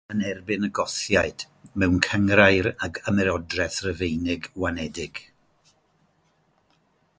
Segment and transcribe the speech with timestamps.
[0.01, 1.43] Ymladdodd yn erbyn y Gothiaid
[1.83, 5.25] mewn cynghrair ag Ymerodraeth Rufeinig wanedig.